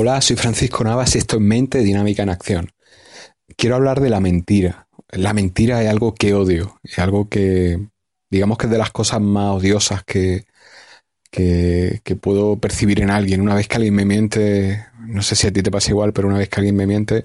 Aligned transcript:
Hola, 0.00 0.20
soy 0.20 0.36
Francisco 0.36 0.84
Navas 0.84 1.16
y 1.16 1.18
esto 1.18 1.38
es 1.38 1.42
Mente 1.42 1.80
Dinámica 1.80 2.22
en 2.22 2.28
Acción. 2.28 2.70
Quiero 3.56 3.74
hablar 3.74 4.00
de 4.00 4.10
la 4.10 4.20
mentira. 4.20 4.86
La 5.08 5.32
mentira 5.32 5.82
es 5.82 5.90
algo 5.90 6.14
que 6.14 6.34
odio, 6.34 6.78
es 6.84 7.00
algo 7.00 7.28
que, 7.28 7.80
digamos 8.30 8.58
que 8.58 8.66
es 8.66 8.70
de 8.70 8.78
las 8.78 8.92
cosas 8.92 9.20
más 9.20 9.56
odiosas 9.56 10.04
que, 10.04 10.44
que, 11.32 12.00
puedo 12.20 12.60
percibir 12.60 13.00
en 13.00 13.10
alguien. 13.10 13.40
Una 13.40 13.56
vez 13.56 13.66
que 13.66 13.74
alguien 13.74 13.96
me 13.96 14.04
miente, 14.04 14.86
no 15.00 15.20
sé 15.20 15.34
si 15.34 15.48
a 15.48 15.52
ti 15.52 15.64
te 15.64 15.70
pasa 15.72 15.90
igual, 15.90 16.12
pero 16.12 16.28
una 16.28 16.38
vez 16.38 16.48
que 16.48 16.60
alguien 16.60 16.76
me 16.76 16.86
miente, 16.86 17.24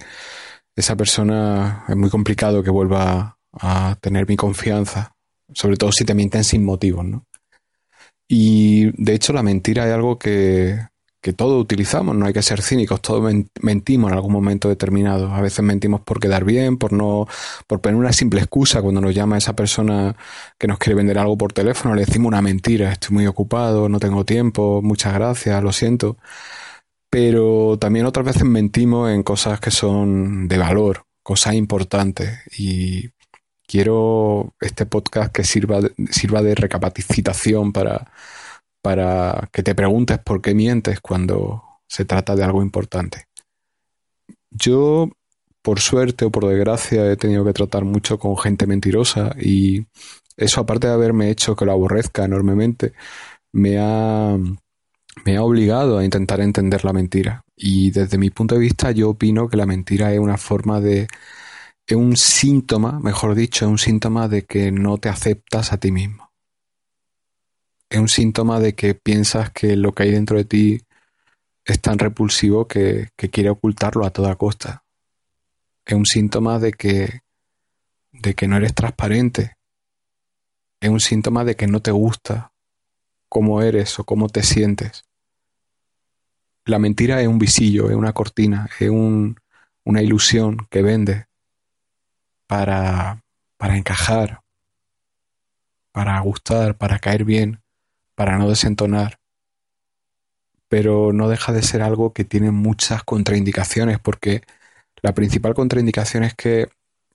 esa 0.76 0.96
persona 0.96 1.86
es 1.88 1.96
muy 1.96 2.10
complicado 2.10 2.64
que 2.64 2.71
vuelva 2.71 3.38
a 3.52 3.98
tener 4.02 4.28
mi 4.28 4.36
confianza, 4.36 5.16
sobre 5.54 5.78
todo 5.78 5.92
si 5.92 6.05
te 6.05 6.16
mienten 6.16 6.44
sin 6.44 6.66
motivos, 6.66 7.05
¿no? 7.05 7.28
Y 8.28 8.90
de 9.00 9.14
hecho 9.14 9.32
la 9.32 9.44
mentira 9.44 9.86
es 9.86 9.94
algo 9.94 10.18
que, 10.18 10.80
que 11.24 11.32
todos 11.32 11.60
utilizamos, 11.62 12.16
no 12.18 12.26
hay 12.26 12.34
que 12.34 12.42
ser 12.42 12.62
cínicos, 12.62 13.02
todos 13.02 13.34
mentimos 13.62 14.12
en 14.12 14.16
algún 14.18 14.34
momento 14.34 14.68
determinado. 14.68 15.34
A 15.34 15.40
veces 15.40 15.64
mentimos 15.64 16.02
por 16.02 16.20
quedar 16.20 16.44
bien, 16.44 16.77
por 16.77 16.91
no, 16.91 17.27
por 17.66 17.80
poner 17.80 17.95
una 17.98 18.12
simple 18.12 18.41
excusa 18.41 18.81
cuando 18.81 19.00
nos 19.00 19.16
llama 19.16 19.38
esa 19.38 19.55
persona 19.55 20.17
que 20.59 20.67
nos 20.67 20.80
quiere 20.80 20.95
vender 20.95 21.17
algo 21.17 21.38
por 21.38 21.54
teléfono, 21.54 21.95
le 21.95 22.05
decimos 22.05 22.28
una 22.28 22.41
mentira, 22.41 22.91
estoy 22.91 23.14
muy 23.16 23.28
ocupado, 23.28 23.88
no 23.88 24.00
tengo 24.00 24.26
tiempo, 24.26 24.81
muchas 24.84 25.14
gracias, 25.14 25.64
lo 25.64 25.72
siento. 25.72 26.17
Pero 27.09 27.78
también 27.80 28.05
otras 28.05 28.26
veces 28.26 28.44
mentimos 28.44 29.09
en 29.09 29.23
cosas 29.23 29.62
que 29.62 29.72
son 29.72 30.50
de 30.50 30.58
valor, 30.58 31.05
cosas 31.23 31.53
importantes. 31.53 32.40
Y 32.58 33.12
quiero 33.66 34.55
este 34.59 34.86
podcast 34.86 35.31
que 35.31 35.45
sirva 35.45 35.80
sirva 36.12 36.42
de 36.42 36.55
recapacitación 36.55 37.72
para 37.72 38.12
para 38.84 39.50
que 39.54 39.64
te 39.64 39.76
preguntes 39.76 40.20
por 40.20 40.42
qué 40.42 40.54
mientes 40.54 41.00
cuando 41.00 41.64
se 41.88 42.04
trata 42.04 42.36
de 42.36 42.44
algo 42.44 42.62
importante. 42.62 43.28
Yo, 44.52 45.09
por 45.62 45.80
suerte 45.80 46.25
o 46.25 46.31
por 46.31 46.45
desgracia, 46.48 47.09
he 47.09 47.16
tenido 47.16 47.45
que 47.45 47.53
tratar 47.53 47.86
mucho 47.86 48.20
con 48.20 48.38
gente 48.38 48.67
mentirosa 48.67 49.34
y 49.40 49.86
eso, 50.36 50.59
aparte 50.62 50.88
de 50.88 50.94
haberme 50.94 51.30
hecho 51.30 51.56
que 51.56 51.66
lo 51.66 51.72
aborrezca 51.72 52.25
enormemente, 52.25 52.94
me 53.53 53.78
ha, 53.80 54.38
me 55.25 55.38
ha 55.38 55.44
obligado 55.44 55.97
a 55.97 56.03
intentar 56.03 56.42
entender 56.42 56.84
la 56.84 56.92
mentira. 56.94 57.45
Y 57.56 57.92
desde 57.92 58.18
mi 58.18 58.31
punto 58.31 58.56
de 58.56 58.62
vista, 58.62 58.92
yo 58.92 59.12
opino 59.12 59.47
que 59.47 59.58
la 59.58 59.66
mentira 59.66 60.14
es 60.14 60.20
una 60.20 60.38
forma 60.38 60.81
de. 60.81 61.08
es 61.88 61.95
un 61.97 62.18
síntoma, 62.18 63.00
mejor 63.00 63.36
dicho, 63.36 63.66
es 63.66 63.72
un 63.72 63.78
síntoma 63.78 64.28
de 64.28 64.44
que 64.45 64.72
no 64.72 64.97
te 64.97 65.09
aceptas 65.09 65.72
a 65.73 65.78
ti 65.78 65.92
mismo 65.92 66.22
es 67.94 67.99
un 67.99 68.09
síntoma 68.09 68.59
de 68.59 68.73
que 68.73 68.95
piensas 68.95 69.52
que 69.52 69.75
lo 69.75 69.94
que 69.94 70.02
hay 70.02 70.11
dentro 70.11 70.36
de 70.38 70.45
ti 70.45 70.81
es 71.63 71.80
tan 71.80 72.00
repulsivo 72.00 72.67
que, 72.67 73.11
quiere 73.16 73.52
ocultarlo 73.52 74.03
a 74.03 74.09
toda 74.09 74.35
costa. 74.35 74.83
Es 75.85 75.94
un 75.94 76.08
síntoma 76.08 76.58
de 76.58 76.72
que, 76.72 77.22
de 78.11 78.33
que 78.33 78.47
no 78.47 78.58
eres 78.58 78.73
transparente. 78.73 79.58
Es 80.81 80.89
un 80.89 81.00
síntoma 81.00 81.45
de 81.45 81.55
que 81.55 81.67
no 81.67 81.81
te 81.81 81.91
gusta 81.91 82.52
cómo 83.30 83.61
eres 83.61 84.00
o 84.00 84.05
cómo 84.05 84.28
te 84.28 84.41
sientes. 84.41 85.05
La 86.66 86.80
mentira 86.80 87.22
es 87.22 87.28
un 87.28 87.38
visillo, 87.38 87.91
es 87.91 87.95
una 87.95 88.13
cortina, 88.13 88.67
es 88.80 88.89
una 88.89 90.02
ilusión 90.02 90.66
que 90.72 90.81
vende 90.81 91.28
para, 92.47 93.23
para 93.57 93.78
encajar, 93.78 94.41
para 95.91 96.19
gustar, 96.22 96.75
para 96.75 96.97
caer 96.97 97.23
bien 97.23 97.62
para 98.16 98.38
no 98.38 98.50
desentonar, 98.50 99.19
pero 100.67 101.14
no 101.14 101.30
deja 101.30 101.53
de 101.53 101.61
ser 101.61 101.81
algo 101.81 102.14
que 102.14 102.23
tiene 102.23 102.52
muchas 102.52 103.03
contraindicaciones, 103.03 104.00
porque 104.00 104.42
la 105.02 105.14
principal 105.14 105.53
contraindicación 105.53 106.23
es 106.23 106.34
que 106.34 106.69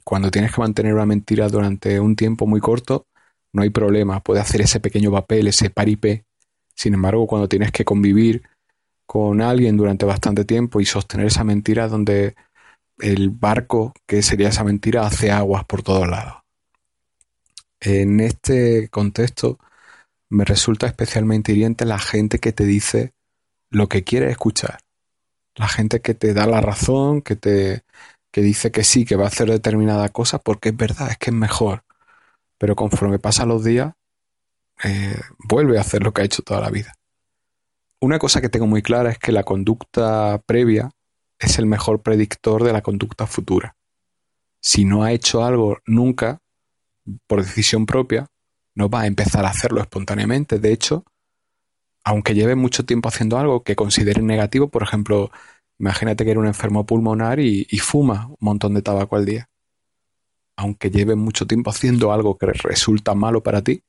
cuando 0.04 0.30
tienes 0.30 0.52
que 0.52 0.60
mantener 0.60 0.94
una 0.94 1.06
mentira 1.06 1.48
durante 1.48 2.00
un 2.00 2.16
tiempo 2.16 2.46
muy 2.46 2.60
corto, 2.60 3.06
no 3.52 3.62
hay 3.62 3.70
problema, 3.70 4.20
puede 4.20 4.40
hacer 4.40 4.60
ese 4.60 4.80
pequeño 4.80 5.10
papel, 5.10 5.48
ese 5.48 5.70
paripé. 5.70 6.24
Sin 6.74 6.94
embargo, 6.94 7.26
cuando 7.26 7.48
tienes 7.48 7.72
que 7.72 7.84
convivir 7.84 8.42
con 9.06 9.40
alguien 9.40 9.76
durante 9.76 10.04
bastante 10.06 10.44
tiempo 10.44 10.80
y 10.80 10.86
sostener 10.86 11.26
esa 11.26 11.44
mentira 11.44 11.88
donde 11.88 12.36
el 12.98 13.30
barco 13.30 13.94
que 14.06 14.22
sería 14.22 14.48
esa 14.48 14.64
mentira 14.64 15.06
hace 15.06 15.30
aguas 15.30 15.64
por 15.64 15.82
todos 15.82 16.06
lados. 16.06 16.42
En 17.80 18.20
este 18.20 18.88
contexto, 18.90 19.58
me 20.30 20.44
resulta 20.44 20.86
especialmente 20.86 21.52
hiriente 21.52 21.84
la 21.84 21.98
gente 21.98 22.38
que 22.38 22.52
te 22.52 22.64
dice 22.64 23.12
lo 23.70 23.88
que 23.88 24.04
quiere 24.04 24.30
escuchar. 24.30 24.80
La 25.54 25.68
gente 25.68 26.00
que 26.00 26.14
te 26.14 26.34
da 26.34 26.46
la 26.46 26.60
razón, 26.60 27.22
que 27.22 27.36
te 27.36 27.82
que 28.30 28.42
dice 28.42 28.70
que 28.70 28.84
sí, 28.84 29.04
que 29.04 29.16
va 29.16 29.24
a 29.24 29.28
hacer 29.28 29.50
determinada 29.50 30.08
cosa 30.10 30.38
porque 30.38 30.68
es 30.68 30.76
verdad, 30.76 31.10
es 31.10 31.18
que 31.18 31.30
es 31.30 31.36
mejor. 31.36 31.84
Pero 32.58 32.76
conforme 32.76 33.18
pasan 33.18 33.48
los 33.48 33.64
días, 33.64 33.94
eh, 34.84 35.20
vuelve 35.38 35.78
a 35.78 35.80
hacer 35.80 36.02
lo 36.02 36.12
que 36.12 36.22
ha 36.22 36.24
hecho 36.24 36.42
toda 36.42 36.60
la 36.60 36.70
vida. 36.70 36.94
Una 38.00 38.18
cosa 38.18 38.40
que 38.40 38.48
tengo 38.48 38.66
muy 38.66 38.82
clara 38.82 39.10
es 39.10 39.18
que 39.18 39.32
la 39.32 39.42
conducta 39.42 40.40
previa 40.46 40.90
es 41.38 41.58
el 41.58 41.66
mejor 41.66 42.02
predictor 42.02 42.64
de 42.64 42.72
la 42.72 42.82
conducta 42.82 43.26
futura. 43.26 43.76
Si 44.60 44.84
no 44.84 45.02
ha 45.02 45.12
hecho 45.12 45.44
algo 45.44 45.78
nunca, 45.86 46.40
por 47.26 47.42
decisión 47.42 47.86
propia, 47.86 48.28
no 48.78 48.88
va 48.88 49.02
a 49.02 49.06
empezar 49.06 49.44
a 49.44 49.48
hacerlo 49.50 49.80
espontáneamente. 49.80 50.60
De 50.60 50.72
hecho, 50.72 51.04
aunque 52.04 52.34
lleve 52.34 52.54
mucho 52.54 52.84
tiempo 52.84 53.08
haciendo 53.08 53.36
algo 53.36 53.64
que 53.64 53.74
considere 53.74 54.22
negativo, 54.22 54.68
por 54.68 54.84
ejemplo, 54.84 55.30
imagínate 55.78 56.24
que 56.24 56.30
eres 56.30 56.40
un 56.40 56.46
enfermo 56.46 56.86
pulmonar 56.86 57.40
y, 57.40 57.64
fuma 57.80 58.28
un 58.28 58.36
montón 58.40 58.74
de 58.74 58.82
tabaco 58.82 59.16
al 59.16 59.26
día. 59.26 59.50
Aunque 60.56 60.90
lleve 60.90 61.16
mucho 61.16 61.46
tiempo 61.46 61.70
haciendo 61.70 62.12
algo 62.12 62.38
que 62.38 62.46
resulta 62.46 63.14
malo 63.14 63.42
para 63.42 63.62
ti, 63.62 63.82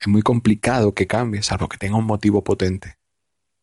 es 0.00 0.08
muy 0.08 0.22
complicado 0.22 0.94
que 0.94 1.06
cambie, 1.08 1.42
salvo 1.42 1.68
que 1.68 1.76
tenga 1.76 1.96
un 1.96 2.06
motivo 2.06 2.42
potente. 2.44 2.96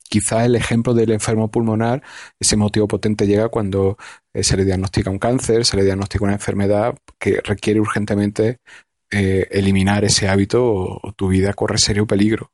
Quizá 0.09 0.45
el 0.45 0.55
ejemplo 0.55 0.93
del 0.93 1.11
enfermo 1.11 1.49
pulmonar, 1.49 2.03
ese 2.39 2.57
motivo 2.57 2.87
potente 2.87 3.25
llega 3.25 3.49
cuando 3.49 3.97
eh, 4.33 4.43
se 4.43 4.57
le 4.57 4.65
diagnostica 4.65 5.09
un 5.09 5.19
cáncer, 5.19 5.65
se 5.65 5.77
le 5.77 5.83
diagnostica 5.83 6.25
una 6.25 6.33
enfermedad 6.33 6.97
que 7.19 7.41
requiere 7.41 7.79
urgentemente 7.79 8.59
eh, 9.09 9.47
eliminar 9.51 10.03
ese 10.03 10.27
hábito 10.27 10.65
o, 10.65 11.13
tu 11.15 11.29
vida 11.29 11.53
corre 11.53 11.77
serio 11.77 12.05
peligro. 12.05 12.51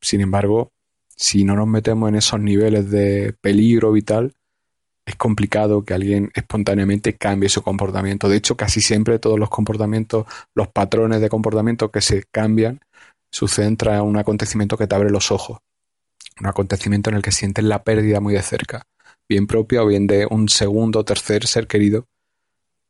Sin 0.00 0.20
embargo, 0.20 0.72
si 1.16 1.44
no 1.44 1.54
nos 1.54 1.68
metemos 1.68 2.08
en 2.08 2.16
esos 2.16 2.40
niveles 2.40 2.90
de 2.90 3.34
peligro 3.40 3.92
vital, 3.92 4.34
es 5.06 5.16
complicado 5.16 5.84
que 5.84 5.94
alguien 5.94 6.30
espontáneamente 6.34 7.16
cambie 7.16 7.48
su 7.48 7.62
comportamiento. 7.62 8.28
De 8.28 8.36
hecho, 8.36 8.56
casi 8.56 8.80
siempre 8.80 9.18
todos 9.18 9.38
los 9.38 9.50
comportamientos, 9.50 10.26
los 10.54 10.68
patrones 10.68 11.20
de 11.20 11.28
comportamiento 11.28 11.90
que 11.90 12.00
se 12.00 12.24
cambian, 12.30 12.80
suceden 13.30 13.76
tras 13.76 14.02
un 14.02 14.16
acontecimiento 14.16 14.76
que 14.76 14.86
te 14.86 14.94
abre 14.94 15.10
los 15.10 15.30
ojos. 15.30 15.58
Un 16.40 16.46
acontecimiento 16.46 17.10
en 17.10 17.16
el 17.16 17.22
que 17.22 17.32
sientes 17.32 17.64
la 17.64 17.84
pérdida 17.84 18.20
muy 18.20 18.34
de 18.34 18.42
cerca, 18.42 18.86
bien 19.28 19.46
propia 19.46 19.82
o 19.82 19.86
bien 19.86 20.06
de 20.06 20.26
un 20.28 20.48
segundo 20.48 21.00
o 21.00 21.04
tercer 21.04 21.46
ser 21.46 21.66
querido 21.66 22.06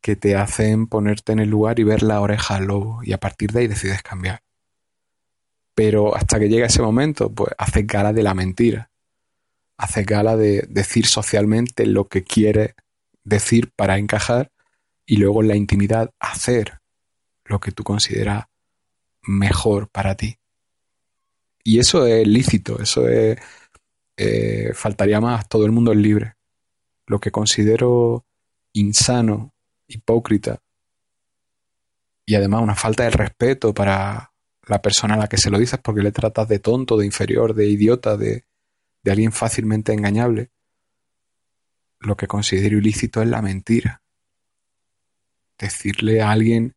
que 0.02 0.16
te 0.16 0.36
hacen 0.36 0.88
ponerte 0.88 1.32
en 1.32 1.38
el 1.38 1.48
lugar 1.48 1.78
y 1.78 1.84
ver 1.84 2.02
la 2.02 2.20
oreja 2.20 2.56
al 2.56 2.64
lobo 2.66 3.00
y 3.04 3.12
a 3.12 3.18
partir 3.18 3.52
de 3.52 3.60
ahí 3.60 3.68
decides 3.68 4.02
cambiar. 4.02 4.42
Pero 5.74 6.14
hasta 6.14 6.38
que 6.38 6.48
llega 6.48 6.66
ese 6.66 6.82
momento, 6.82 7.32
pues 7.32 7.54
haces 7.56 7.86
gala 7.86 8.12
de 8.12 8.22
la 8.24 8.34
mentira. 8.34 8.90
Haces 9.78 10.04
gala 10.04 10.36
de 10.36 10.66
decir 10.68 11.06
socialmente 11.06 11.86
lo 11.86 12.08
que 12.08 12.24
quieres 12.24 12.74
decir 13.24 13.70
para 13.74 13.96
encajar 13.96 14.50
y 15.06 15.16
luego 15.16 15.40
en 15.40 15.48
la 15.48 15.56
intimidad 15.56 16.10
hacer 16.19 16.80
lo 17.44 17.60
que 17.60 17.70
tú 17.70 17.84
consideras 17.84 18.46
mejor 19.22 19.88
para 19.88 20.16
ti. 20.16 20.36
Y 21.64 21.78
eso 21.78 22.06
es 22.06 22.26
lícito, 22.26 22.80
eso 22.82 23.08
es... 23.08 23.38
Eh, 24.16 24.72
faltaría 24.74 25.20
más, 25.20 25.48
todo 25.48 25.64
el 25.64 25.72
mundo 25.72 25.92
es 25.92 25.98
libre. 25.98 26.34
Lo 27.06 27.19
que 27.19 27.31
considero 27.31 28.26
insano 28.72 29.52
hipócrita 29.94 30.60
y 32.24 32.34
además 32.34 32.62
una 32.62 32.74
falta 32.74 33.04
de 33.04 33.10
respeto 33.10 33.74
para 33.74 34.32
la 34.66 34.80
persona 34.80 35.14
a 35.14 35.18
la 35.18 35.28
que 35.28 35.38
se 35.38 35.50
lo 35.50 35.58
dices 35.58 35.80
porque 35.82 36.02
le 36.02 36.12
tratas 36.12 36.48
de 36.48 36.58
tonto, 36.58 36.96
de 36.96 37.06
inferior, 37.06 37.54
de 37.54 37.66
idiota, 37.66 38.16
de, 38.16 38.46
de 39.02 39.10
alguien 39.10 39.32
fácilmente 39.32 39.92
engañable, 39.92 40.50
lo 41.98 42.16
que 42.16 42.26
considero 42.26 42.78
ilícito 42.78 43.22
es 43.22 43.28
la 43.28 43.42
mentira. 43.42 44.02
Decirle 45.58 46.22
a 46.22 46.30
alguien 46.30 46.74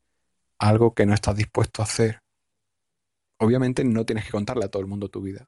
algo 0.58 0.94
que 0.94 1.06
no 1.06 1.14
estás 1.14 1.36
dispuesto 1.36 1.82
a 1.82 1.86
hacer. 1.86 2.22
Obviamente 3.38 3.84
no 3.84 4.06
tienes 4.06 4.26
que 4.26 4.32
contarle 4.32 4.66
a 4.66 4.70
todo 4.70 4.82
el 4.82 4.88
mundo 4.88 5.10
tu 5.10 5.22
vida. 5.22 5.48